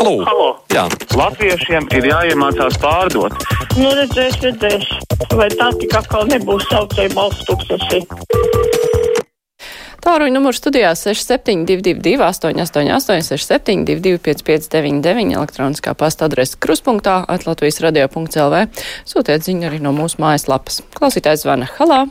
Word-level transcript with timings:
Halo! 0.00 0.24
Halo. 0.24 0.44
Jā, 0.72 0.86
Latviešiem 1.12 1.84
ir 1.92 2.06
jāiemācās 2.08 2.78
pārdot. 2.80 3.34
Nu, 3.76 3.90
redzēs, 3.92 4.38
redzēs. 4.40 4.86
Vai 5.36 5.50
tā 5.52 5.66
tik 5.76 5.92
atkal 5.98 6.24
nebūs 6.30 6.64
saucēja 6.70 7.12
balsts 7.12 7.44
tūkstoši? 7.44 8.00
Tāruņa 10.00 10.32
numurs 10.32 10.62
studijā 10.62 10.94
6722, 10.96 12.16
888, 12.16 13.28
672, 13.28 14.16
559, 14.24 15.36
elektroniskā 15.36 15.92
pasta 15.92 16.30
adrese 16.30 16.56
kruspunktā, 16.56 17.20
atlatvijas 17.28 17.82
radio.lv. 17.84 18.64
Sūtiet 19.04 19.44
ziņu 19.44 19.68
arī 19.68 19.84
no 19.84 19.92
mūsu 19.92 20.24
mājaslapas. 20.24 20.80
Klausītājs 20.96 21.44
zvana. 21.44 21.68
Halā! 21.76 22.06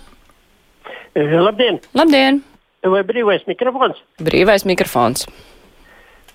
Labdien! 1.18 1.82
Labdien! 1.98 2.44
Vai 2.86 3.02
brīvais 3.02 3.50
mikrofons? 3.50 3.98
Brīvais 4.22 4.70
mikrofons. 4.70 5.26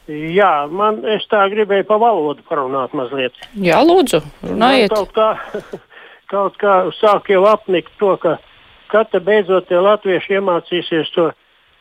Jā, 0.09 0.66
man 0.68 1.00
es 1.09 1.25
tā 1.30 1.46
gribēju 1.48 1.87
pa 1.89 1.96
valodu 2.00 2.45
parunāt 2.48 2.92
mazliet. 2.97 3.37
Jā, 3.56 3.79
lūdzu, 3.80 4.20
runājiet. 4.45 4.92
Man 4.92 4.98
kaut 4.98 5.15
kā, 5.16 5.29
kaut 6.33 6.59
kā 6.60 6.74
sāk 6.98 7.30
jau 7.33 7.46
apnikt 7.48 7.95
to, 8.01 8.12
ka 8.20 8.37
katra 8.93 9.23
beidzot 9.24 9.70
tie 9.70 9.80
latvieši 9.80 10.37
iemācīsies 10.37 11.12
to 11.15 11.30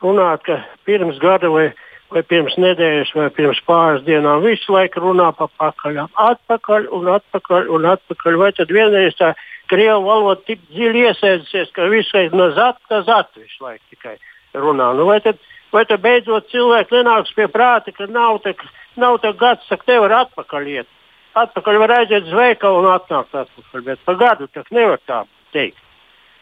runāt, 0.03 0.45
ka 0.47 0.61
pirms 0.87 1.19
gada 1.19 1.51
vai, 1.51 1.67
vai 2.15 2.23
pirms 2.23 2.55
nedēļas 2.63 3.11
vai 3.17 3.29
pirms 3.35 3.59
pāris 3.67 4.05
dienām 4.07 4.43
visu 4.45 4.71
laiku 4.71 5.03
runā 5.03 5.33
pa 5.35 5.49
pakaļām. 5.59 6.11
Atpakaļ 6.31 6.87
un 6.95 7.11
atpakaļ 7.17 7.71
un 7.75 7.89
atpakaļ. 7.91 8.39
Vai 8.39 8.51
tad 8.55 8.71
vienreiz 8.71 9.17
tā 9.19 9.33
krievu 9.71 10.07
valoda 10.07 10.39
tik 10.47 10.63
dziļi 10.71 11.09
iesēdusies, 11.09 11.75
ka 11.75 11.91
visu 11.91 12.15
laiku 12.17 12.39
no 12.39 12.53
zata 12.55 13.03
zata 13.03 13.41
visu 13.41 13.67
laiku 13.67 13.83
tikai 13.91 14.15
runā. 14.55 14.93
Nu, 14.95 15.11
vai 15.11 15.19
tad, 15.25 15.39
vai 15.73 15.85
tad 15.89 16.03
beidzot 16.03 16.49
cilvēki 16.51 16.99
nenāks 16.99 17.33
pie 17.35 17.47
prāta, 17.51 17.93
ka 17.95 18.07
nav 18.09 18.41
tā, 18.45 18.53
nav 18.99 19.19
tā 19.23 19.33
gads, 19.37 19.67
ka 19.69 19.81
te 19.85 19.99
var 19.99 20.13
atpakaļ 20.23 20.69
iet. 20.75 20.89
Atpakaļ 21.33 21.79
var 21.81 21.95
aiziet 21.99 22.29
uz 22.29 22.35
veikalu 22.37 22.83
un 22.83 22.91
atnākt 22.93 23.33
atpakaļ, 23.33 23.85
bet 23.87 24.05
pa 24.05 24.17
gadu 24.19 24.49
tā 24.53 24.65
nevar 24.71 25.01
tā 25.07 25.23
teikt. 25.55 25.79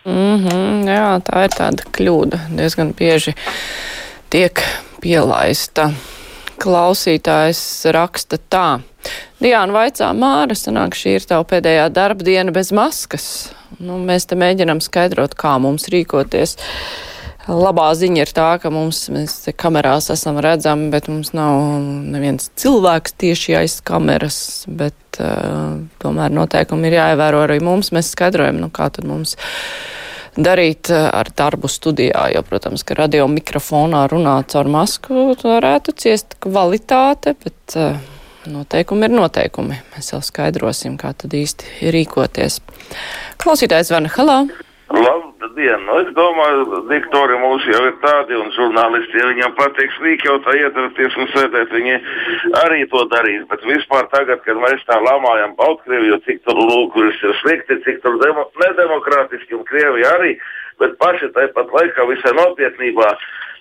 Mm 0.05 0.37
-hmm, 0.43 0.87
jā, 0.89 1.09
tā 1.21 1.43
ir 1.45 1.51
tāda 1.57 1.83
kļūda. 1.97 2.37
Diezgan 2.57 2.93
bieži 2.97 3.33
tiek 4.29 4.61
pielaista. 5.01 5.91
Klausītājs 6.61 7.85
raksta 7.93 8.37
tā. 8.49 8.81
Diana 9.41 9.73
vaicā, 9.73 10.11
Māra, 10.13 10.53
sanāk, 10.57 10.93
šī 10.93 11.15
ir 11.17 11.25
tava 11.25 11.43
pēdējā 11.49 11.89
darba 11.89 12.23
diena 12.23 12.51
bez 12.51 12.71
maskas. 12.71 13.53
Nu, 13.79 13.97
mēs 13.97 14.27
te 14.29 14.35
mēģinam 14.35 14.81
skaidrot, 14.81 15.33
kā 15.35 15.55
mums 15.57 15.87
rīkoties. 15.89 16.57
Labā 17.49 17.87
ziņa 17.97 18.21
ir 18.21 18.31
tā, 18.37 18.49
ka 18.61 18.69
mums, 18.73 19.07
mēs 19.09 19.33
kamerās 19.57 20.11
esam 20.13 20.37
redzami, 20.43 20.91
bet 20.93 21.07
mums 21.09 21.31
nav 21.33 21.57
neviens 21.81 22.51
cilvēks 22.61 23.15
tieši 23.17 23.55
aiz 23.63 23.79
kameras, 23.85 24.37
bet 24.69 25.21
uh, 25.23 25.81
tomēr 26.03 26.33
noteikumi 26.37 26.91
ir 26.91 26.99
jāievēro 26.99 27.41
arī 27.47 27.57
mums. 27.65 27.89
Mēs 27.95 28.13
skaidrojam, 28.13 28.61
nu, 28.61 28.69
kā 28.69 28.91
tad 28.93 29.09
mums 29.09 29.33
darīt 30.37 30.93
ar 30.93 31.27
darbu 31.35 31.67
studijā, 31.67 32.29
jo, 32.35 32.45
protams, 32.47 32.85
ka 32.87 32.95
radio 32.95 33.25
mikrofonā 33.27 34.05
runāt 34.11 34.53
caur 34.53 34.69
masku 34.71 35.31
varētu 35.41 35.97
ciest 35.97 36.37
kvalitāte, 36.45 37.33
bet 37.41 37.75
uh, 37.81 37.97
noteikumi 38.45 39.09
ir 39.09 39.15
noteikumi. 39.17 39.81
Mēs 39.95 40.13
jau 40.13 40.21
skaidrosim, 40.25 40.97
kā 41.01 41.13
tad 41.17 41.33
īsti 41.37 41.89
rīkoties. 41.97 42.61
Klausītājs 43.41 43.91
Vana 43.93 44.11
Halā. 44.13 44.43
Labdien! 45.41 45.81
Nu, 45.87 45.95
es 46.03 46.09
domāju, 46.13 46.83
diktori 46.85 47.33
mūsu 47.41 47.71
jau 47.73 47.79
ir 47.87 47.95
tādi, 48.03 48.35
un 48.37 48.51
žurnālisti, 48.53 49.17
ja 49.17 49.29
viņam 49.31 49.55
patiks 49.57 49.97
rīk 50.03 50.21
jau 50.27 50.35
tā 50.45 50.53
iedarboties 50.59 51.17
un 51.17 51.29
sēdēt, 51.31 51.73
viņi 51.73 51.95
arī 52.59 52.83
to 52.91 53.01
darīs. 53.09 53.47
Bet 53.49 53.65
vispār 53.65 54.05
tagad, 54.13 54.43
kad 54.45 54.59
mēs 54.61 54.85
tā 54.85 54.99
lamājam 55.01 55.55
Baltkrieviju, 55.57 56.19
cik 56.27 56.43
tur 56.45 56.61
lūkuris 56.61 57.17
ir 57.25 57.33
slikti, 57.39 57.79
cik 57.87 58.03
tur 58.05 58.19
demo, 58.21 58.45
nedemokrātiski 58.61 59.57
un 59.57 59.65
Krievija 59.65 60.13
arī, 60.19 60.35
bet 60.83 60.93
paši 61.01 61.31
tāpat 61.33 61.73
laikā 61.73 62.05
visai 62.11 62.37
nopietnībā 62.37 63.09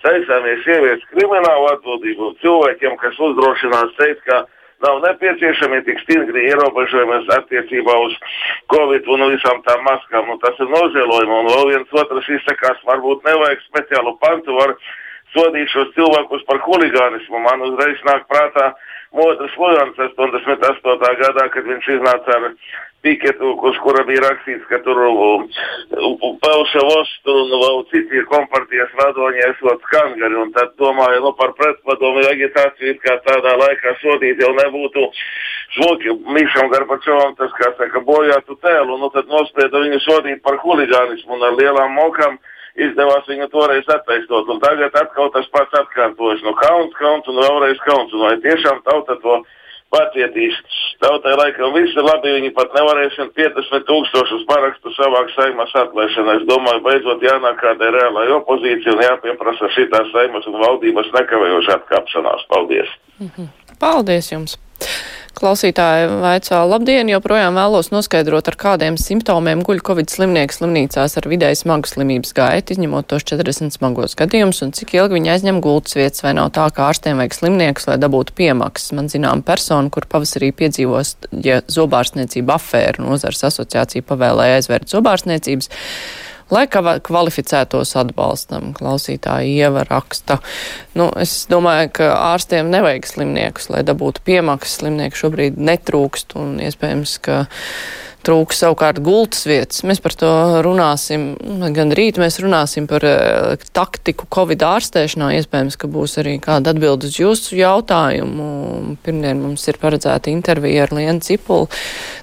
taisāmies 0.05 0.69
ieviest 0.69 1.09
kriminālu 1.15 1.71
atbildību 1.73 2.35
cilvēkiem, 2.45 2.93
kas 3.01 3.17
uzdrošinās 3.25 3.97
teikt, 3.97 4.21
ka 4.29 4.43
nav 4.85 5.01
nepieciešami 5.05 5.81
tik 5.87 6.01
stingri 6.03 6.47
ierobežojumi 6.49 7.19
attiecībā 7.37 7.95
uz 8.07 8.17
Covid 8.73 9.07
un 9.13 9.27
visām 9.33 9.61
tām 9.67 9.85
maskām. 9.87 10.27
Nu, 10.29 10.37
tas 10.43 10.57
ir 10.59 10.69
nožēlojami. 10.71 11.37
Un 11.37 11.49
vēl 11.53 11.71
viens 11.73 11.95
otrs 12.03 12.29
izsakās, 12.37 12.83
varbūt 12.89 13.25
nevajag 13.27 13.63
speciālu 13.67 14.15
pantu, 14.23 14.57
var 14.59 14.75
sodīt 15.35 15.71
šos 15.73 15.93
cilvēkus 15.97 16.45
par 16.49 16.61
huligānismu. 16.65 17.41
Man 17.45 17.65
uzreiz 17.69 18.01
nāk 18.07 18.27
prātā 18.31 18.71
Motrs 19.15 19.57
Lujans 19.59 19.97
88. 19.99 21.15
gadā, 21.23 21.47
kad 21.51 21.67
viņš 21.67 21.89
iznāca 21.97 22.37
ar 22.37 22.51
piketu, 23.01 23.53
uz 23.69 23.77
kura 23.83 24.03
bija 24.07 24.21
rakstīts, 24.25 24.65
ka 24.69 24.79
tur 24.85 24.99
Pelša 26.43 26.83
Vostu 26.87 27.35
un 27.43 27.53
vēl 27.63 27.81
citi 27.91 28.23
kompartijas 28.29 28.93
vadoņi 28.99 29.43
esot 29.47 29.81
skangari, 29.87 30.37
un 30.43 30.53
tad 30.55 30.75
domāju, 30.81 31.23
nu 31.25 31.33
par 31.39 31.55
pretpadomu 31.57 32.23
agitāciju, 32.31 32.99
kā 33.03 33.17
tādā 33.27 33.55
laikā 33.63 33.97
sodīt 34.03 34.41
jau 34.43 34.53
nebūtu. 34.59 35.07
Žoki 35.71 36.13
Mišam 36.35 36.67
Garbačovam, 36.71 37.35
tas, 37.39 37.51
kā 37.55 37.71
saka, 37.77 38.01
bojātu 38.07 38.57
tēlu, 38.63 38.97
nu 38.99 39.07
tad 39.13 39.29
nosprieda 39.31 39.79
viņu 39.85 40.01
sodīt 40.03 40.41
par 40.43 40.59
huligānismu 40.63 41.37
un 41.37 41.45
ar 41.47 41.55
lielām 41.55 41.95
mokām 41.95 42.35
izdevās 42.75 43.27
viņu 43.27 43.47
toreiz 43.51 43.87
attaisnot, 43.91 44.51
tagad 44.63 44.95
atkal 44.99 45.31
tas 45.31 45.47
pats 45.55 45.79
atkārtojas. 45.79 46.43
Nu, 46.45 46.53
kauns, 46.59 46.93
kauns 46.99 47.27
un 47.31 47.39
vēlreiz 47.39 47.79
kauns, 47.87 48.13
un 48.15 48.27
vai 48.27 48.35
tiešām 48.43 48.83
tauta 48.87 49.17
to 49.23 49.41
pacietīs. 49.93 50.57
Tautai 51.01 51.33
laikam 51.37 51.73
viss 51.75 51.95
ir 51.97 52.05
labi, 52.05 52.33
viņi 52.37 52.51
pat 52.55 52.73
nevarēs 52.77 53.17
50 53.19 53.85
tūkstošus 53.89 54.47
parakstu 54.49 54.93
savākt 54.95 55.35
saimas 55.35 55.75
atlaišanai. 55.83 56.39
Es 56.41 56.47
domāju, 56.49 56.83
beidzot 56.87 57.25
jānāk 57.25 57.61
kādai 57.61 57.91
reālai 57.97 58.27
opozīcija 58.37 58.95
un 58.95 59.05
jāpieprasa 59.07 59.71
šitās 59.75 60.11
saimas 60.15 60.47
un 60.49 60.59
valdības 60.61 61.13
nekavējoši 61.17 61.77
atkāpšanās. 61.77 62.49
Paldies! 62.53 62.99
Paldies 63.81 64.33
jums! 64.33 64.59
Klausītāji 65.31 66.09
vaicā, 66.19 66.57
labdien, 66.67 67.07
joprojām 67.07 67.55
vēlos 67.55 67.87
noskaidrot, 67.93 68.49
ar 68.51 68.57
kādiem 68.59 68.97
simptomiem 68.99 69.61
guļ 69.63 69.79
Covid 69.87 70.11
slimnieks 70.11 70.59
slimnīcās 70.59 71.15
ar 71.17 71.27
vidēji 71.31 71.61
smagu 71.61 71.87
slimības 71.87 72.35
gaitu, 72.35 72.75
izņemot 72.75 73.07
tos 73.07 73.23
40 73.29 73.77
smagos 73.77 74.17
gadījumus, 74.19 74.59
un 74.65 74.73
cik 74.75 74.91
ilgi 74.97 75.15
viņi 75.15 75.31
aizņem 75.31 75.61
gultas 75.63 75.95
vietas, 75.95 76.25
vai 76.25 76.35
nav 76.35 76.51
tā, 76.57 76.67
ka 76.75 76.89
ārstiem 76.89 77.21
vajag 77.21 77.37
slimniekus, 77.37 77.87
lai 77.87 77.95
dabūtu 78.03 78.35
piemaksas. 78.37 78.91
Man 78.97 79.07
zinām 79.13 79.45
persona, 79.47 79.87
kur 79.93 80.09
pavasarī 80.11 80.51
piedzīvos, 80.51 81.15
ja 81.47 81.61
zobārstniecība 81.71 82.59
afēra 82.59 82.99
nozars 83.07 83.45
asociācija 83.47 84.03
pavēlēja 84.11 84.59
aizvērt 84.59 84.91
zobārstniecības 84.91 85.71
lai 86.51 86.65
kvalificētos 86.67 87.95
atbalstam. 87.99 88.71
Klausītāji 88.77 89.55
ieva 89.61 89.85
raksta. 89.87 90.39
Nu, 90.97 91.09
es 91.21 91.45
domāju, 91.51 91.91
ka 92.01 92.11
ārstiem 92.33 92.71
nevajag 92.73 93.07
slimniekus, 93.09 93.69
lai 93.73 93.85
dabūtu 93.87 94.23
piemaksas. 94.27 94.81
Slimnieku 94.81 95.19
šobrīd 95.19 95.59
netrūkst 95.61 96.37
un 96.39 96.57
iespējams, 96.63 97.17
ka 97.25 97.43
trūks 98.25 98.61
savukārt 98.61 99.01
gultas 99.03 99.45
vietas. 99.49 99.81
Mēs 99.87 100.01
par 100.03 100.15
to 100.17 100.29
runāsim, 100.65 101.31
gan 101.75 101.93
rīt 101.97 102.19
mēs 102.21 102.39
runāsim 102.43 102.87
par 102.89 103.05
uh, 103.07 103.63
taktiku 103.75 104.27
Covid 104.33 104.65
ārstēšanā. 104.67 105.31
Iespējams, 105.39 105.77
ka 105.81 105.89
būs 105.91 106.17
arī 106.21 106.35
kāda 106.43 106.73
atbild 106.75 107.07
uz 107.07 107.17
jūsu 107.19 107.57
jautājumu. 107.59 108.97
Pirmdien 109.05 109.41
mums 109.41 109.65
ir 109.71 109.79
paredzēta 109.81 110.31
intervija 110.33 110.85
ar 110.85 110.95
Lienu 110.97 111.25
Cipulu, 111.25 111.69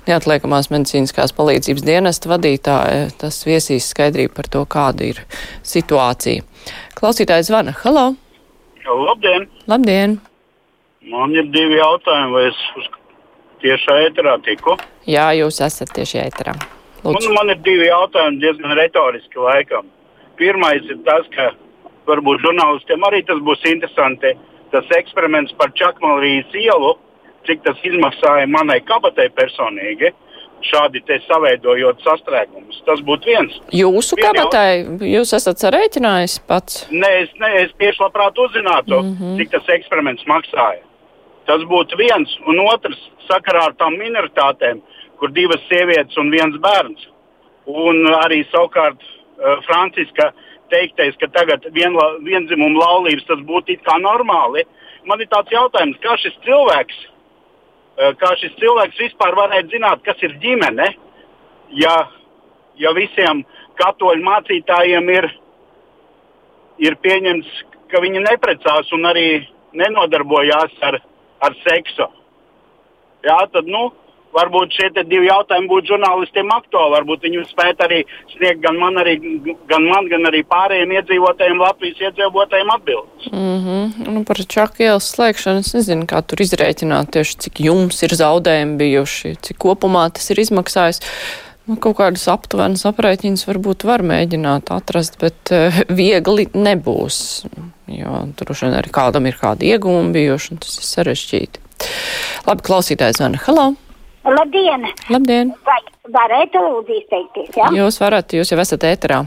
neatliekamās 0.09 0.71
medicīniskās 0.75 1.35
palīdzības 1.39 1.87
dienesta 1.87 2.33
vadītāja. 2.33 3.11
Tas 3.19 3.43
viesīs 3.49 3.91
skaidrību 3.93 4.37
par 4.39 4.51
to, 4.53 4.65
kāda 4.69 5.13
ir 5.13 5.23
situācija. 5.67 6.47
Klausītājs 6.99 7.51
zvana. 7.51 7.75
Halo! 7.85 8.13
Labdien! 8.89 9.45
Labdien! 9.69 10.17
Man 11.09 11.33
ir 11.37 11.47
divi 11.53 11.77
jautājumi, 11.79 12.33
vai 12.35 12.47
es 12.51 12.63
uz 12.77 12.89
tiešā 13.63 14.01
ēterā 14.09 14.39
tiku? 14.47 14.77
Jā, 15.09 15.31
jūs 15.39 15.61
esat 15.65 15.93
tieši 15.97 16.23
ēterā. 16.27 16.55
Man, 17.05 17.25
man 17.35 17.53
ir 17.55 17.61
divi 17.63 17.89
jautājumi, 17.89 18.41
diezgan 18.43 18.75
retoriski 18.77 19.41
laikam. 19.41 19.87
Pirmais 20.39 20.87
ir 20.91 20.99
tas, 21.07 21.27
ka 21.35 21.53
varbūt 22.09 22.43
žurnālistiem 22.45 23.05
arī 23.09 23.25
tas 23.27 23.41
būs 23.45 23.65
interesanti. 23.71 24.35
Tas 24.73 24.89
eksperiments 24.99 25.55
par 25.59 25.73
Čakmalrijas 25.79 26.57
ielu, 26.59 26.95
cik 27.49 27.63
tas 27.65 27.79
izmaksāja 27.87 28.49
manai 28.51 28.81
kabatai 28.85 29.31
personīgi. 29.37 30.13
Šādi 30.69 31.05
te 31.07 31.21
saveidojot 31.23 32.01
sastrēgumus. 32.03 32.81
Tas 32.83 32.99
būtu 33.07 33.31
viens. 33.31 33.61
Jūsu 33.71 34.17
Vien 34.19 34.27
kabatai, 34.27 34.73
jūs 35.07 35.31
esat 35.39 35.63
sarēķinājis 35.63 36.35
pats? 36.51 36.81
Nē, 36.91 37.11
es, 37.23 37.31
nē, 37.39 37.53
es 37.63 37.77
tieši 37.79 38.03
labprāt 38.03 38.41
uzzinātu, 38.43 38.99
mm 38.99 39.13
-hmm. 39.15 39.37
cik 39.39 39.53
tas 39.55 39.71
eksperiments 39.77 40.27
maksāja. 40.27 40.83
Tas 41.49 41.65
būtu 41.69 41.97
viens, 42.01 42.33
un 42.47 42.61
otrs 42.67 42.99
sakarā 43.27 43.69
ar 43.71 43.77
tām 43.81 43.97
minoritātēm, 44.01 44.83
kur 45.19 45.33
divas 45.35 45.63
sievietes 45.69 46.17
un 46.21 46.31
viens 46.35 46.57
bērns. 46.63 47.09
Un 47.69 48.05
arī 48.21 48.43
savukārt 48.53 49.01
uh, 49.01 49.59
Franciska 49.67 50.31
teiktais, 50.73 51.17
ka 51.21 51.29
tagad 51.33 51.65
vienla, 51.73 52.19
vienzimuma 52.25 52.85
laulības 52.85 53.27
tas 53.29 53.41
būtu 53.49 53.75
it 53.75 53.85
kā 53.87 53.97
normāli. 54.01 54.65
Man 55.09 55.21
ir 55.25 55.31
tāds 55.33 55.53
jautājums, 55.53 55.97
kā 56.05 56.17
šis 56.21 56.37
cilvēks 56.45 57.07
Eh, 57.99 58.15
Kā 58.15 58.31
šis 58.39 58.55
cilvēks 58.61 59.01
vispār 59.01 59.35
varētu 59.35 59.75
zināt, 59.75 60.05
kas 60.07 60.21
ir 60.23 60.37
ģimene, 60.39 60.87
ja, 61.81 61.95
ja 62.79 62.93
visiem 62.95 63.43
katoļu 63.81 64.23
mācītājiem 64.23 65.11
ir, 65.17 65.27
ir 66.87 66.99
pieņemts, 67.03 67.49
ka 67.91 68.03
viņi 68.05 68.23
neprecās 68.23 68.93
un 68.95 69.09
arī 69.11 69.27
nenodarbojās 69.75 70.79
ar, 70.87 71.01
ar 71.45 71.57
seksu. 71.65 72.09
Jā, 73.27 73.39
tad, 73.53 73.67
nu, 73.67 73.89
varbūt 74.37 74.77
šie 74.77 74.89
divi 74.99 75.29
jautājumi 75.29 75.69
būtu 75.71 75.93
žurnālistiem 75.95 76.51
aktuāli. 76.55 76.95
Varbūt 76.97 77.27
viņi 77.27 77.45
spētu 77.49 77.85
arī 77.87 78.01
sniegt 78.35 78.63
gan 78.65 78.79
man, 78.81 79.01
arī, 79.01 79.17
gan, 79.71 79.89
man, 79.89 80.09
gan 80.13 80.29
arī 80.31 80.45
pārējiem 80.49 80.95
iedzīvotājiem, 80.99 81.63
Latvijas 81.65 82.05
iedzīvotājiem 82.09 82.73
atbildes. 82.75 83.31
Mm 83.33 83.59
-hmm. 83.65 84.13
nu, 84.15 84.25
par 84.29 84.43
čaku 84.57 84.85
ielas 84.87 85.11
slēgšanu 85.15 85.65
es 85.65 85.75
nezinu, 85.75 86.07
kā 86.07 86.23
tur 86.23 86.45
izrēķināt 86.45 87.13
tieši, 87.17 87.39
cik 87.47 87.61
jums 87.67 88.03
ir 88.03 88.17
zaudējumi 88.23 88.79
bijuši, 88.83 89.37
cik 89.49 89.59
kopumā 89.59 90.09
tas 90.13 90.31
ir 90.31 90.45
izmaksājis. 90.45 91.03
Nu, 91.69 91.77
kaut 91.77 91.99
kādas 91.99 92.23
aptuvenas 92.33 92.87
aprēķinas 92.89 93.43
varbūt 93.45 93.85
var 93.85 94.01
mēģināt 94.07 94.71
atrast, 94.73 95.19
bet 95.21 95.53
uh, 95.53 95.83
viegli 96.01 96.47
nebūs, 96.57 97.19
jo 97.93 98.23
droši 98.41 98.67
vien 98.67 98.77
arī 98.79 98.93
kādam 98.95 99.29
ir 99.29 99.37
kādi 99.37 99.75
iegūmi 99.75 100.15
bijuši, 100.17 100.55
un 100.55 100.63
tas 100.65 100.79
ir 100.81 100.89
sarežģīti. 100.89 101.65
Labi, 102.49 102.65
klausītājs 102.65 103.21
zvana. 103.21 103.41
Halo! 103.45 103.67
Labdien! 104.29 104.89
Labdien! 105.13 105.53
Vai 105.69 105.79
varētu 106.17 106.65
lūdzu 106.65 106.97
izteikties? 107.03 107.53
Ja? 107.61 107.69
Jūs 107.77 108.01
varat, 108.01 108.33
jūs 108.33 108.53
jau 108.53 108.59
esat 108.65 108.89
ēterā. 108.89 109.21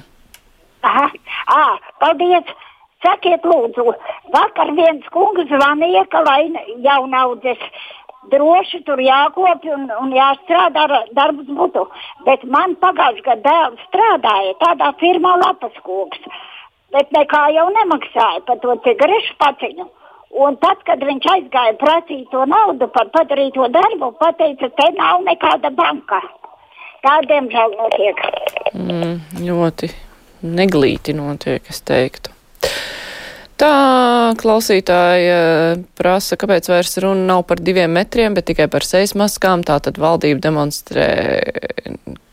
Aha, 0.89 1.07
à, 1.45 1.61
paldies! 2.01 2.49
Sakiet, 3.01 3.45
lūdzu, 3.49 3.85
vakar 4.33 4.69
viens 4.77 5.05
kungs 5.13 5.47
zvanīja, 5.49 6.03
ka 6.13 6.19
lai 6.21 6.43
jaunaudzes 6.85 7.63
droši 8.29 8.83
tur 8.85 9.01
jākopja 9.01 9.75
un, 9.77 9.87
un 10.03 10.13
jāstrādā, 10.15 10.85
ar- 10.87 11.09
darbs 11.17 11.47
būtu. 11.49 11.87
Bet 12.27 12.43
man 12.43 12.75
pagājušajā 12.83 13.25
gadā 13.25 13.41
dēls 13.47 13.87
strādāja 13.89 14.53
tādā 14.61 14.91
firmā 15.01 15.37
lapas 15.41 15.79
koks, 15.85 16.19
bet 16.93 17.09
nekā 17.15 17.47
jau 17.55 17.67
nemaksāja 17.79 18.43
par 18.45 18.61
to 18.61 18.75
cigarešu 18.85 19.35
paciņu. 19.41 19.87
Un 20.31 20.55
tad, 20.63 20.79
kad 20.87 21.01
viņš 21.03 21.25
aizgāja 21.27 21.73
prasīt 21.75 22.29
to 22.31 22.45
naudu 22.47 22.87
par 22.87 23.09
padarīto 23.11 23.65
darbu, 23.67 24.13
pateica, 24.21 24.69
te 24.77 24.85
nav 24.95 25.25
nekāda 25.27 25.73
banka. 25.75 26.21
Tā, 27.03 27.17
diemžēl, 27.27 27.75
notiek. 27.75 28.21
Mm, 28.77 29.17
ļoti 29.43 29.89
neglīti 30.45 31.17
notiek, 31.17 31.67
es 31.67 31.81
teiktu. 31.83 32.31
Tā 33.61 34.33
klausītāja 34.41 35.41
prasa, 35.99 36.37
kāpēc 36.39 36.65
vairs 36.71 36.97
runa 37.03 37.27
nav 37.27 37.43
par 37.45 37.61
diviem 37.61 37.91
metriem, 37.93 38.33
bet 38.33 38.47
tikai 38.49 38.65
par 38.73 38.85
sejas 38.87 39.13
maskām. 39.13 39.61
Tātad 39.67 39.99
valdība 40.01 40.41
demonstrē 40.47 41.09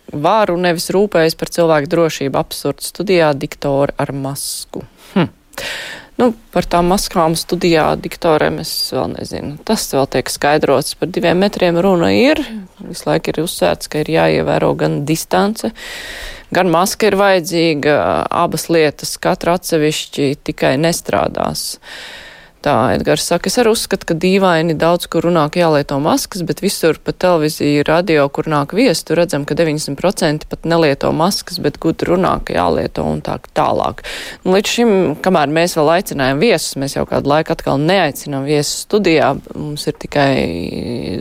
vāru, 0.09 0.57
nevis 0.57 0.89
rūpējas 0.95 1.37
par 1.37 1.53
cilvēku 1.53 1.91
drošību. 1.93 2.41
Absurds 2.41 2.89
studijā 2.95 3.35
diktori 3.37 3.93
ar 4.01 4.15
masku. 4.17 4.87
Hm. 5.13 5.29
Nu, 6.19 6.33
par 6.51 6.67
tām 6.67 6.89
maskām 6.91 7.37
studijā 7.39 7.93
diktoriem 8.03 8.57
es 8.65 8.73
vēl 8.91 9.13
nezinu. 9.13 9.53
Tas 9.67 9.85
vēl 9.95 10.09
tiek 10.11 10.31
skaidrots. 10.33 10.97
Par 10.99 11.13
diviem 11.15 11.39
metriem 11.39 11.79
runa 11.79 12.11
ir. 12.11 12.43
Visu 12.83 13.07
laiku 13.07 13.31
ir 13.31 13.45
uzsvērts, 13.45 13.87
ka 13.91 14.03
ir 14.03 14.11
jāievēro 14.17 14.73
gan 14.79 15.05
distance, 15.07 15.71
gan 16.55 16.73
maska 16.75 17.13
ir 17.13 17.19
vajadzīga. 17.21 17.95
Abas 18.35 18.67
lietas 18.67 19.15
katra 19.23 19.55
atsevišķi 19.61 20.33
tikai 20.51 20.75
nestrādās. 20.83 21.79
Tā 22.59 22.75
Edgars 22.97 23.23
saka, 23.29 23.47
es 23.47 23.57
arī 23.61 23.71
uzskatu, 23.71 24.09
ka 24.09 24.15
dīvaini 24.19 24.75
daudz, 24.79 25.07
kur 25.11 25.23
runā, 25.29 25.45
ka 25.53 25.61
jālieto 25.61 26.01
maskas, 26.03 26.43
bet 26.47 26.59
visur 26.59 26.97
pa 26.99 27.15
televīziju, 27.15 27.85
radio, 27.87 28.25
kur 28.35 28.49
nāk 28.51 28.75
viesi, 28.75 29.05
tur 29.07 29.21
redzam, 29.21 29.45
ka 29.47 29.55
90% 29.59 30.49
pat 30.51 30.67
nelieto 30.67 31.13
maskas, 31.15 31.61
bet 31.63 31.79
gudri 31.79 32.11
runā, 32.11 32.35
ka 32.43 32.57
jālieto 32.57 33.07
un 33.07 33.23
tā 33.23 33.37
tālāk. 33.55 34.03
Un 34.43 34.57
līdz 34.57 34.75
šim, 34.75 34.91
kamēr 35.23 35.55
mēs 35.55 35.79
vēl 35.79 35.93
aicinājām 36.01 36.43
viesus, 36.43 36.75
mēs 36.83 36.99
jau 36.99 37.07
kādu 37.07 37.31
laiku 37.31 37.55
atkal 37.55 37.79
neaicinām 37.79 38.49
viesus 38.49 38.83
studijā, 38.89 39.37
mums 39.55 39.87
ir 39.87 39.99
tikai 40.03 40.33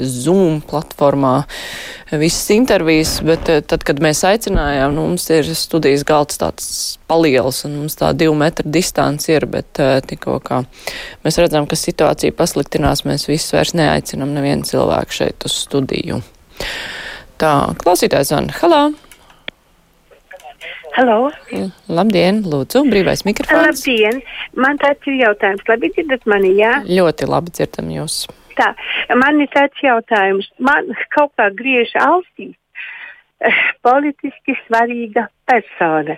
Zoom 0.10 0.64
platformā 0.66 1.36
visas 2.12 2.50
intervijas, 2.50 3.22
bet 3.22 3.50
eh, 3.50 3.62
tad, 3.62 3.84
kad 3.88 4.00
mēs 4.04 4.24
aicinājām, 4.28 4.96
nu, 4.96 5.08
mums 5.12 5.28
ir 5.34 5.48
studijas 5.58 6.06
galds 6.08 6.40
tāds 6.40 6.70
paliels 7.10 7.64
un 7.68 7.76
mums 7.82 7.98
tā 8.00 8.14
divu 8.16 8.36
metru 8.38 8.70
distance 8.72 9.32
ir, 9.32 9.48
bet 9.52 9.82
eh, 9.84 9.98
tikko 10.08 10.40
kā 10.44 10.62
mēs 11.26 11.40
redzam, 11.42 11.68
ka 11.68 11.80
situācija 11.80 12.36
pasliktinās, 12.38 13.04
mēs 13.08 13.28
visus 13.28 13.52
vairs 13.56 13.76
neaicinām 13.78 14.32
nevienu 14.38 14.68
cilvēku 14.68 15.20
šeit 15.20 15.48
uz 15.48 15.58
studiju. 15.68 16.22
Tā, 17.38 17.54
klausītājs 17.84 18.34
Anna, 18.38 18.56
halā! 18.62 18.88
Halo! 20.98 21.28
Labdien, 21.94 22.40
lūdzu, 22.50 22.82
brīvais 22.90 23.22
mikrofons. 23.28 23.68
Labdien! 23.68 24.24
Man 24.58 24.80
tāds 24.82 25.06
ir 25.06 25.20
jautājums. 25.20 25.62
Labi 25.70 25.92
dzirdat 25.94 26.26
mani, 26.26 26.56
jā? 26.58 26.80
Ļoti 26.90 27.30
labi 27.30 27.54
dzirdam 27.54 27.92
jūs. 27.94 28.24
Tā, 28.58 28.72
man 29.22 29.42
ir 29.44 29.50
tāds 29.54 29.84
jautājums. 29.84 30.50
Man 30.58 30.90
kaut 31.14 31.34
kā 31.38 31.50
griež 31.54 31.94
ausīs 32.02 32.56
eh, 33.40 33.62
politiski 33.86 34.58
svarīga 34.66 35.28
persona. 35.50 36.18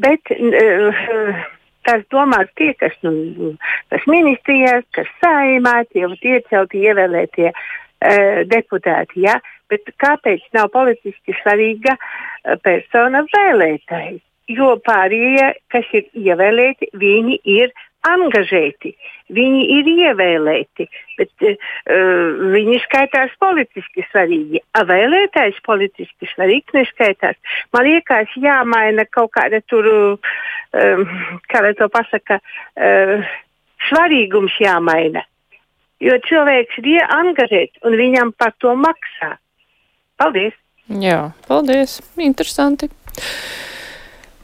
Bet 0.00 0.30
uh, 0.34 1.40
tas 1.86 2.04
domās 2.14 2.50
tie, 2.58 2.72
kas, 2.78 2.94
nu, 3.06 3.54
kas 3.90 4.06
ministrijās, 4.10 4.86
kas 4.94 5.10
saimā, 5.22 5.80
tie 5.90 6.06
iecelti, 6.06 6.84
ievēlētie 6.86 7.48
uh, 7.50 8.42
deputāti, 8.50 9.26
jā. 9.26 9.38
Bet 9.70 9.90
kāpēc 10.02 10.46
nav 10.56 10.70
politiski 10.74 11.34
svarīga 11.42 11.94
persona 12.64 13.22
vēlētājs? 13.28 14.22
Jo 14.50 14.72
pārējie, 14.82 15.52
kas 15.70 15.86
ir 15.94 16.08
ievēlēti, 16.18 16.88
viņi 16.98 17.36
ir 17.46 17.70
angažēti, 18.08 18.94
viņi 19.34 19.62
ir 19.76 19.90
ievēlēti, 19.92 20.86
bet 21.18 21.44
uh, 21.46 21.56
viņi 22.54 22.78
skaitās 22.86 23.34
politiski 23.42 24.04
svarīgi. 24.08 24.62
A 24.78 24.84
vēlētājs 24.88 25.60
politiski 25.66 26.30
svarīgs 26.32 26.76
neskaitās. 26.76 27.36
Man 27.76 27.86
liekas, 27.88 28.32
jāmaina 28.40 29.04
kaut 29.10 29.32
kāda 29.36 29.60
tur, 29.68 29.90
um, 29.90 31.04
kā 31.52 31.64
lai 31.66 31.74
to 31.78 31.90
pasaka, 31.92 32.40
uh, 32.40 33.28
svarīgums 33.90 34.56
jāmaina. 34.62 35.24
Jo 36.00 36.16
cilvēks 36.24 36.80
ir 36.80 37.04
angažēts 37.04 37.84
un 37.84 37.98
viņam 38.00 38.32
par 38.40 38.54
to 38.58 38.72
maksā. 38.72 39.34
Paldies! 40.20 40.56
Jā, 40.88 41.30
paldies! 41.46 42.00
Interesanti! 42.18 42.88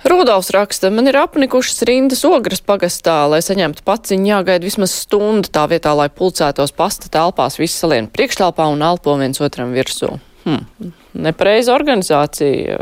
Rudolfs 0.07 0.53
raksta, 0.55 0.91
man 0.95 1.11
ir 1.11 1.17
apnikušas 1.19 1.83
rindas 1.89 2.23
ogras 2.29 2.61
pagastā, 2.63 3.25
lai 3.31 3.41
saņemtu 3.43 3.83
paciņu 3.87 4.29
jāgaida 4.31 4.67
vismaz 4.69 4.95
stundu 4.95 5.51
tā 5.51 5.65
vietā, 5.71 5.97
lai 5.99 6.07
pulcētos 6.13 6.75
pasta 6.77 7.11
telpās, 7.11 7.59
visi 7.59 7.75
salien 7.75 8.07
priekštelpā 8.13 8.69
un 8.71 8.85
elpo 8.87 9.17
viens 9.19 9.43
otram 9.43 9.75
virsū. 9.75 10.13
Hmm. 10.47 10.93
Nepareiza 11.27 11.75
organizācija. 11.75 12.79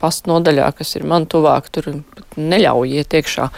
Pasta 0.00 0.30
nodaļā, 0.32 0.68
kas 0.76 0.94
ir 0.96 1.04
man 1.08 1.26
tuvāk, 1.28 1.68
tur 1.72 1.90
neļauj 2.36 2.94
iet 3.00 3.16
iekšā 3.16 3.48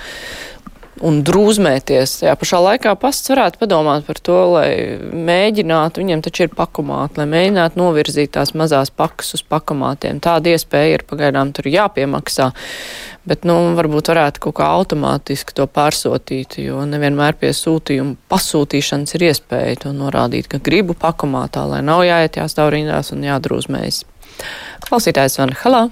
un 1.01 1.23
drūzmēties. 1.25 2.19
Jā, 2.27 2.35
pašā 2.39 2.59
laikā 2.61 2.93
pasts 3.01 3.31
varētu 3.33 3.61
padomāt 3.63 4.05
par 4.05 4.19
to, 4.21 4.37
lai 4.53 4.69
mēģinātu, 5.01 6.03
viņiem 6.03 6.23
taču 6.25 6.45
ir 6.47 6.53
pakomāti, 6.57 7.23
lai 7.23 7.27
mēģinātu 7.33 7.81
novirzīt 7.81 8.35
tās 8.37 8.53
mazās 8.59 8.93
pakas 8.93 9.33
uz 9.39 9.45
pakomātiem. 9.49 10.21
Tāda 10.23 10.53
iespēja 10.53 10.99
ir 10.99 11.07
pagaidām 11.09 11.55
tur 11.57 11.71
jāpiemaksā, 11.73 12.51
bet, 13.29 13.49
nu, 13.49 13.57
varbūt 13.79 14.13
varētu 14.13 14.45
kaut 14.47 14.59
kā 14.61 14.69
automātiski 14.77 15.57
to 15.57 15.67
pārsūtīt, 15.71 16.61
jo 16.67 16.85
nevienmēr 16.89 17.41
pie 17.41 17.55
sūtījuma 17.57 18.19
pasūtīšanas 18.33 19.17
ir 19.17 19.29
iespēja 19.31 19.85
to 19.87 19.97
norādīt, 19.97 20.51
ka 20.53 20.61
gribu 20.63 20.99
pakomātā, 20.99 21.65
lai 21.71 21.81
nav 21.87 22.05
jāiet 22.09 22.41
jāstāv 22.43 22.75
rindās 22.77 23.15
un 23.17 23.25
jādrūzmējas. 23.27 24.05
Klausītājs 24.85 25.39
Van 25.41 25.55
Halā. 25.63 25.87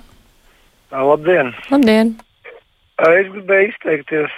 Labdien! 0.90 1.54
Labdien! 1.70 2.18
Es 3.00 3.28
gribēju 3.32 3.70
izteikties 3.70 4.32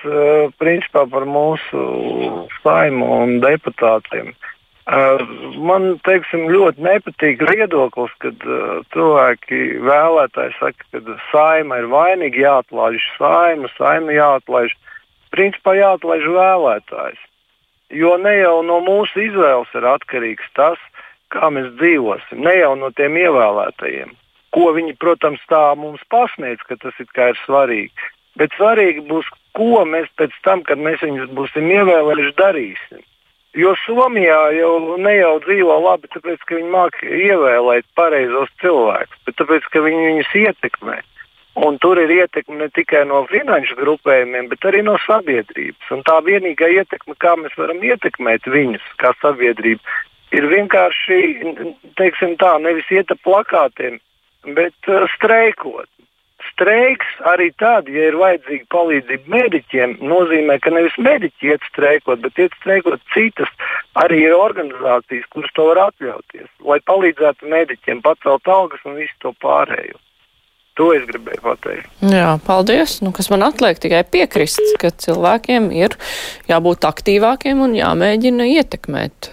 principā 0.60 1.02
par 1.10 1.24
mūsu 1.26 1.80
saimu 2.62 3.08
un 3.24 3.40
deputātiem. 3.42 4.30
Man 5.62 5.96
teiksim, 6.06 6.44
ļoti 6.50 6.82
nepatīk 6.82 7.42
viedoklis, 7.48 8.14
kad 8.22 8.46
cilvēki 8.94 9.60
vēlētāji 9.82 10.54
saka, 10.60 10.86
ka 10.94 11.16
saima 11.32 11.80
ir 11.82 11.90
vainīga, 11.90 12.38
jāatlaiž 12.44 13.08
saima, 13.16 13.70
saima 13.78 14.14
jāatlaiž. 14.14 14.74
Principā 15.34 15.74
jāatlaiž 15.80 16.26
vēlētājs. 16.30 17.20
Jo 17.90 18.14
ne 18.20 18.36
jau 18.38 18.62
no 18.66 18.78
mūsu 18.84 19.26
izvēles 19.26 19.74
ir 19.74 19.90
atkarīgs 19.90 20.54
tas, 20.54 20.78
kā 21.34 21.50
mēs 21.50 21.72
dzīvosim, 21.80 22.42
ne 22.46 22.56
jau 22.60 22.74
no 22.78 22.90
tiem 22.94 23.18
ievēlētajiem. 23.18 24.14
Ko 24.52 24.72
viņi, 24.76 24.98
protams, 25.00 25.40
tā 25.48 25.72
mums 25.78 26.02
pasniedz, 26.12 26.60
ka 26.68 26.76
tas 26.76 26.94
ir 27.00 27.38
svarīgi. 27.46 28.12
Bet 28.40 28.54
svarīgi 28.56 29.04
būs, 29.08 29.28
ko 29.56 29.84
mēs 29.84 30.08
pēc 30.16 30.36
tam, 30.46 30.62
kad 30.64 30.80
mēs 30.80 31.02
viņus 31.04 31.32
būsim 31.36 31.68
ievēlējuši, 31.68 32.36
darīsim. 32.38 33.02
Jo 33.52 33.74
Somijā 33.84 34.38
jau 34.56 34.96
ne 34.96 35.12
jau 35.18 35.34
dzīvo 35.44 35.74
labi, 35.84 36.08
tāpēc 36.14 36.44
ka 36.48 36.56
viņi 36.56 36.70
māca 36.72 37.08
ievēlēt 37.28 37.84
pareizos 37.98 38.52
cilvēkus, 38.62 39.18
bet 39.26 39.36
tāpēc 39.36 39.66
ka 39.74 39.82
viņi 39.84 40.06
viņus 40.08 40.36
ietekmē. 40.40 41.02
Un 41.60 41.76
tur 41.84 42.00
ir 42.00 42.08
ietekme 42.08 42.56
ne 42.62 42.68
tikai 42.72 43.02
no 43.04 43.26
finanšu 43.28 43.76
grupējumiem, 43.76 44.48
bet 44.48 44.64
arī 44.64 44.80
no 44.86 44.94
sabiedrības. 45.04 45.90
Un 45.92 46.00
tā 46.08 46.16
vienīgā 46.24 46.70
ietekme, 46.78 47.12
kā 47.20 47.34
mēs 47.36 47.52
varam 47.60 47.84
ietekmēt 47.84 48.48
viņus, 48.48 48.86
kā 49.02 49.12
sabiedrība, 49.20 49.84
ir 50.32 50.48
vienkārši 50.48 51.18
teiksim, 52.00 52.38
tā, 52.40 52.54
nevis 52.64 52.88
iet 52.88 53.12
ap 53.12 53.20
plakātiem, 53.26 54.00
bet 54.56 54.88
uh, 54.88 55.04
streikot. 55.12 55.90
Streiks 56.52 57.08
arī 57.28 57.48
tad, 57.58 57.88
ja 57.88 58.10
ir 58.10 58.18
vajadzīga 58.20 58.68
palīdzība 58.72 59.34
mediķiem, 59.34 59.96
nozīmē, 60.04 60.58
ka 60.62 60.72
nevis 60.74 60.94
mediķi 61.00 61.52
iet 61.54 61.64
streikot, 61.70 62.20
bet 62.24 62.38
iet 62.44 62.54
streikot 62.60 63.00
citas 63.14 63.50
arī 63.98 64.22
ir 64.28 64.36
organizācijas, 64.36 65.26
kuras 65.32 65.52
to 65.56 65.68
var 65.72 65.82
atļauties, 65.88 66.48
lai 66.68 66.78
palīdzētu 66.88 67.50
mediķiem 67.50 68.02
pacelt 68.04 68.48
algas 68.52 68.84
un 68.88 69.00
visu 69.00 69.16
to 69.24 69.34
pārējo. 69.42 69.98
To 70.80 70.88
es 70.96 71.02
gribēju 71.04 71.42
pateikt. 71.44 71.88
Jā, 72.08 72.30
paldies. 72.46 73.00
Nu, 73.04 73.10
kas 73.12 73.28
man 73.28 73.44
atliek 73.44 73.80
tikai 73.80 74.00
piekrist, 74.08 74.62
ka 74.80 74.88
cilvēkiem 75.04 75.68
ir 75.76 75.98
jābūt 76.48 76.86
aktīvākiem 76.88 77.60
un 77.60 77.76
jāmēģina 77.76 78.46
ietekmēt 78.54 79.28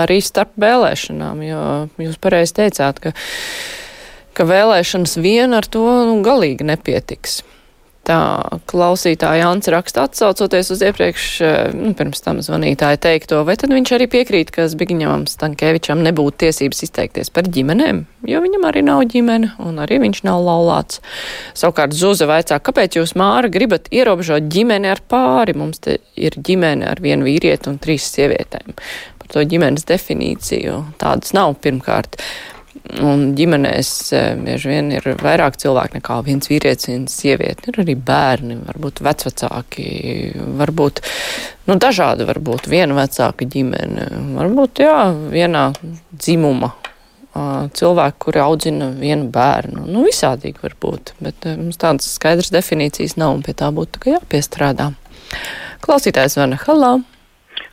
arī 0.00 0.22
starp 0.24 0.54
vēlēšanām, 0.60 1.42
jo 1.44 1.64
jūs 2.00 2.16
pareizi 2.22 2.56
teicāt, 2.62 3.02
ka 3.04 3.12
ka 4.36 4.46
vēlēšanas 4.48 5.18
vien 5.22 5.56
ar 5.56 5.68
to 5.68 5.86
nu, 6.08 6.20
galīgi 6.26 6.66
nepietiks. 6.68 7.42
Tā 8.02 8.18
klausītāja 8.66 9.46
Ants 9.46 9.68
raksta 9.70 10.08
atsaucoties 10.08 10.72
uz 10.74 10.80
iepriekš, 10.82 11.26
eh, 11.46 11.74
nu, 11.76 11.92
pirms 11.94 12.24
tam 12.24 12.40
zvanītāja 12.42 12.98
teikto, 12.98 13.44
vai 13.46 13.54
tad 13.54 13.70
viņš 13.70 13.92
arī 13.94 14.08
piekrīt, 14.10 14.50
ka 14.50 14.66
Zbigņam 14.66 15.28
Stankēvičam 15.30 16.02
nebūtu 16.02 16.40
tiesības 16.42 16.82
izteikties 16.82 17.30
par 17.30 17.46
ģimenēm, 17.46 18.02
jo 18.26 18.40
viņam 18.42 18.66
arī 18.66 18.82
nav 18.82 19.04
ģimene 19.12 19.52
un 19.62 19.78
arī 19.78 20.00
viņš 20.02 20.24
nav 20.26 20.42
laulāts. 20.42 20.98
Savukārt 21.54 21.94
Zuza 21.94 22.26
vaicā, 22.26 22.58
kāpēc 22.58 22.98
jūs, 22.98 23.14
Māra, 23.14 23.46
gribat 23.46 23.86
ierobežot 23.94 24.50
ģimeni 24.50 24.90
ar 24.90 24.98
pāri? 25.06 25.54
Mums 25.54 25.78
te 25.86 26.00
ir 26.18 26.34
ģimene 26.34 26.90
ar 26.90 26.98
vienu 26.98 27.30
vīrieti 27.30 27.70
un 27.70 27.78
trīs 27.78 28.10
sievietēm. 28.16 28.74
Par 29.22 29.30
to 29.30 29.46
ģimenes 29.46 29.86
definīciju 29.86 30.98
tādas 30.98 31.38
nav 31.38 31.54
pirmkārt. 31.62 32.18
Un 33.04 33.24
ģimenēs 33.36 33.88
e, 34.16 34.20
bieži 34.40 34.70
vien 34.70 34.86
ir 34.94 35.04
vairāk 35.20 35.58
cilvēku 35.60 35.98
nekā 35.98 36.18
viens 36.24 36.48
vīrietis, 36.48 36.88
viens 36.88 37.16
sieviete. 37.20 37.68
Ir 37.68 37.80
arī 37.82 37.96
bērni, 38.00 38.56
varbūt 38.64 39.02
vecvecāki, 39.04 39.84
varbūt 40.60 41.02
nu, 41.68 41.76
dažādi, 41.76 42.24
varbūt 42.28 42.70
viena 42.72 42.96
vecāka 42.96 43.48
ģimene, 43.52 44.08
varbūt 44.38 44.82
jā, 44.86 44.96
vienā 45.34 45.66
dzimuma 46.12 46.72
cilvēki, 47.32 48.18
kuri 48.20 48.42
audzina 48.44 48.90
vienu 48.96 49.28
bērnu. 49.32 49.86
Nu, 49.88 50.06
visādīgi 50.08 50.64
var 50.64 50.76
būt, 50.80 51.14
bet 51.24 51.48
e, 51.48 51.54
mums 51.60 51.80
tādas 51.80 52.08
skaidras 52.16 52.52
definīcijas 52.52 53.18
nav 53.20 53.36
un 53.36 53.44
pie 53.44 53.56
tā 53.56 53.68
būtu 53.72 54.04
jāpiestrādā. 54.14 54.90
Klausītājs 55.84 56.40
Vana 56.40 56.60
Halā. 56.64 56.96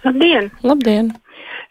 Labdien! 0.04 0.52
Labdien! 0.64 1.16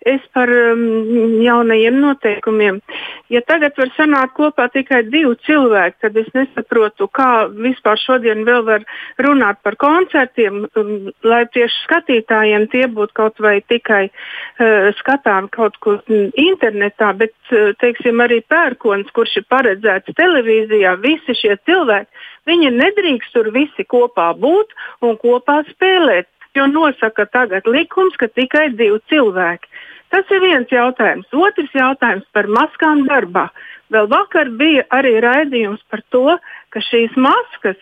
es 0.08 0.20
par 0.32 0.48
um, 0.48 1.40
jaunajiem 1.42 2.00
noteikumiem. 2.00 2.80
Ja 3.28 3.42
tagad 3.44 3.76
var 3.76 3.90
sanākt 3.92 4.32
kopā 4.38 4.68
tikai 4.72 5.02
divi 5.12 5.34
cilvēki, 5.44 5.98
tad 6.00 6.16
es 6.16 6.28
nesaprotu, 6.32 7.10
kā 7.12 7.48
vispār 7.52 8.00
šodien 8.00 8.40
vēl 8.48 8.62
var 8.64 8.86
runāt 9.20 9.60
par 9.66 9.76
koncertiem, 9.76 10.62
um, 10.80 11.10
lai 11.28 11.42
tieši 11.52 11.82
skatītājiem 11.82 12.64
tie 12.72 12.86
būtu 12.88 13.16
kaut 13.20 13.42
vai 13.44 13.58
tikai 13.68 14.06
uh, 14.08 14.88
skatām 15.02 15.50
kaut 15.52 15.76
kur 15.84 16.00
internetā, 16.40 17.12
bet, 17.20 17.36
uh, 17.52 17.74
teiksim, 17.84 18.24
arī 18.24 18.40
pērkons, 18.48 19.12
kurš 19.12 19.42
ir 19.42 19.48
paredzēts 19.52 20.16
televīzijā, 20.16 20.96
visi 21.04 21.36
šie 21.36 21.58
cilvēki, 21.68 22.24
viņi 22.48 22.72
nedrīkst 22.80 23.36
tur 23.36 23.52
visi 23.52 23.84
kopā 23.84 24.32
būt 24.40 24.72
un 25.04 25.20
kopā 25.20 25.60
spēlēt 25.68 26.32
jo 26.56 26.66
nosaka 26.66 27.26
tagad 27.26 27.66
likums, 27.66 28.16
ka 28.16 28.28
tikai 28.32 28.70
divi 28.72 28.98
cilvēki. 29.12 29.68
Tas 30.12 30.30
ir 30.32 30.40
viens 30.40 30.70
jautājums. 30.72 31.28
Otrs 31.36 31.74
jautājums 31.76 32.24
par 32.32 32.48
maskām 32.48 33.04
darbā. 33.08 33.48
Vēl 33.92 34.08
vakar 34.08 34.50
bija 34.60 34.84
arī 34.92 35.18
raidījums 35.24 35.82
par 35.90 36.02
to, 36.12 36.38
ka 36.72 36.82
šīs 36.84 37.16
maskas 37.16 37.78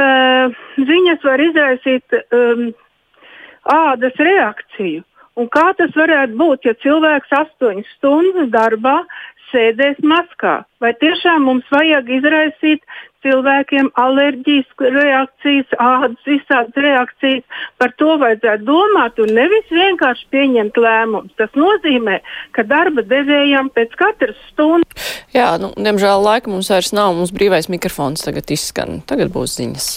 uh, 0.00 0.52
viņas 0.76 1.24
var 1.24 1.42
izraisīt 1.44 2.18
um, 2.32 2.68
ādas 3.68 4.16
reakciju. 4.20 5.04
Un 5.38 5.46
kā 5.54 5.68
tas 5.78 5.92
varētu 5.94 6.34
būt, 6.34 6.66
ja 6.66 6.74
cilvēks 6.82 7.34
astoņas 7.40 7.90
stundas 7.96 8.48
darbā 8.50 8.96
sēdēs 9.52 10.00
maskā? 10.04 10.62
Vai 10.82 10.92
tiešām 11.00 11.46
mums 11.48 11.66
vajag 11.74 12.10
izraisīt 12.18 12.84
cilvēkiem 13.26 13.90
alerģijas 13.98 14.68
reakcijas, 14.78 15.72
ādas 15.82 16.28
visādas 16.28 16.82
reakcijas. 16.84 17.62
Par 17.80 17.94
to 18.00 18.14
vajadzētu 18.22 18.66
domāt 18.68 19.18
un 19.22 19.34
nevis 19.38 19.72
vienkārši 19.74 20.28
pieņemt 20.34 20.78
lēmumus. 20.78 21.34
Tas 21.40 21.54
nozīmē, 21.58 22.20
ka 22.56 22.66
darba 22.68 23.04
devējiem 23.06 23.72
pēc 23.74 23.96
katras 23.98 24.38
stundas. 24.52 25.08
Jā, 25.34 25.50
nu, 25.60 25.72
diemžēl 25.76 26.22
laika 26.24 26.52
mums 26.52 26.70
vairs 26.72 26.94
nav. 26.96 27.16
Mums 27.18 27.34
brīvais 27.34 27.70
mikrofons 27.72 28.24
tagad 28.24 28.54
izskan. 28.54 29.02
Tagad 29.08 29.34
būs 29.34 29.58
ziņas. 29.58 29.90